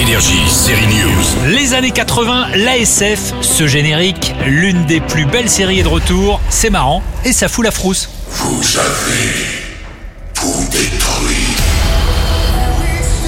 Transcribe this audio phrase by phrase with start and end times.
[0.00, 1.54] Énergie, série news.
[1.54, 6.70] Les années 80, l'ASF, ce générique, l'une des plus belles séries est de retour, c'est
[6.70, 8.08] marrant et ça fout la frousse.
[8.28, 9.46] Vous avez
[10.34, 11.56] tout détruit.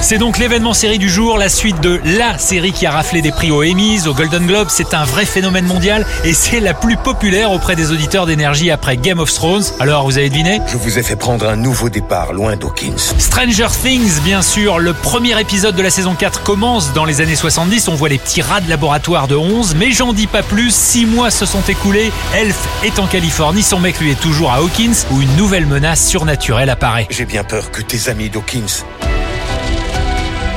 [0.04, 3.32] C'est donc l'événement série du jour, la suite de la série qui a raflé des
[3.32, 4.68] prix aux Emmys, aux Golden Globes.
[4.68, 8.98] C'est un vrai phénomène mondial et c'est la plus populaire auprès des auditeurs d'énergie après
[8.98, 9.64] Game of Thrones.
[9.80, 10.60] Alors, vous avez deviné?
[10.66, 13.14] Je vous ai fait prendre un nouveau départ loin d'Hawkins.
[13.16, 14.78] Stranger Things, bien sûr.
[14.78, 17.88] Le premier épisode de la saison 4 commence dans les années 70.
[17.88, 20.70] On voit les petits rats de laboratoire de 11, mais j'en dis pas plus.
[20.70, 22.12] Six mois se sont écoulés.
[22.34, 23.62] Elf est en Californie.
[23.62, 27.06] Son mec lui est toujours à Hawkins, où une nouvelle menace surnaturelle apparaît.
[27.08, 28.84] J'ai bien peur que tes amis d'Hawkins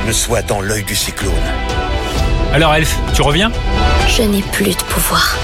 [0.08, 1.34] ne soient dans l'œil du cyclone.
[2.54, 3.52] Alors, Elf, tu reviens?
[4.08, 5.36] Je n'ai plus de pouvoir.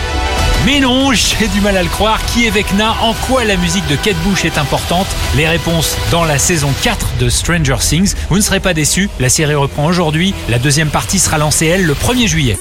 [0.65, 2.19] Mais non, j'ai du mal à le croire.
[2.25, 2.95] Qui est Vecna?
[3.03, 5.07] En quoi la musique de Kate Bush est importante?
[5.37, 8.15] Les réponses dans la saison 4 de Stranger Things.
[8.31, 10.35] Vous ne serez pas déçus, la série reprend aujourd'hui.
[10.49, 12.59] La deuxième partie sera lancée, elle, le 1er juillet.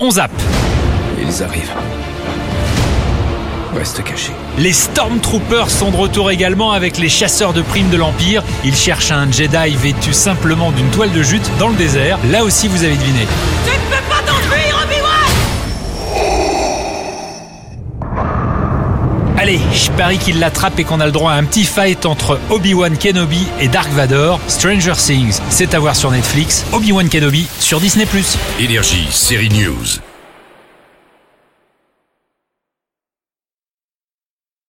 [0.00, 0.30] On zappe.
[1.20, 1.74] Ils arrivent.
[3.86, 4.32] Reste caché.
[4.58, 8.42] Les Stormtroopers sont de retour également avec les chasseurs de primes de l'Empire.
[8.64, 12.18] Ils cherchent un Jedi vêtu simplement d'une toile de jute dans le désert.
[12.32, 13.28] Là aussi, vous avez deviné.
[13.64, 15.30] Tu ne peux pas t'enfuir, Obi-Wan
[19.38, 22.40] Allez, je parie qu'il l'attrape et qu'on a le droit à un petit fight entre
[22.50, 24.40] Obi-Wan Kenobi et Dark Vador.
[24.48, 26.64] Stranger Things, c'est à voir sur Netflix.
[26.72, 28.08] Obi-Wan Kenobi sur Disney+.
[28.58, 30.00] Énergie, série news.